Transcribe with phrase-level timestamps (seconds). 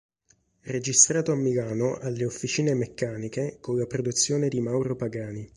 [0.63, 5.47] Registrato a Milano alle Officine Meccaniche con la produzione di Mauro Pagani.